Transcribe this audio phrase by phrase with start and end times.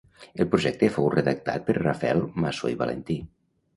[0.43, 3.19] El projecte fou redactat per Rafael Masó i Valentí.